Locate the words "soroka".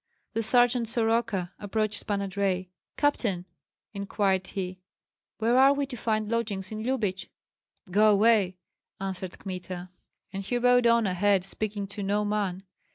0.89-1.53